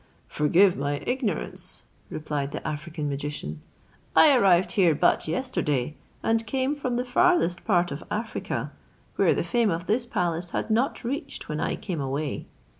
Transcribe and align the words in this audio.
"Forgive 0.27 0.75
my 0.75 0.97
ignorance," 1.05 1.85
replied 2.09 2.53
the 2.53 2.67
African 2.67 3.07
magician; 3.07 3.61
"I 4.15 4.35
arrived 4.35 4.71
here 4.71 4.95
but 4.95 5.27
yesterday, 5.27 5.95
and 6.23 6.43
came 6.47 6.73
from 6.73 6.95
the 6.95 7.05
farthest 7.05 7.63
part 7.65 7.91
of 7.91 8.03
Africa, 8.09 8.71
where 9.15 9.35
the 9.35 9.43
fame 9.43 9.69
of 9.69 9.85
this 9.85 10.07
palace 10.07 10.49
had 10.57 10.71
not 10.71 11.03
reached 11.03 11.49
when 11.49 11.59
I 11.59 11.75
came 11.75 12.01
away. 12.01 12.47